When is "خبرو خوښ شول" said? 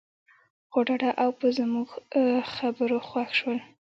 2.53-3.59